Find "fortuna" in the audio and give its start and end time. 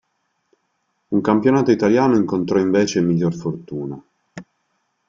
3.35-4.03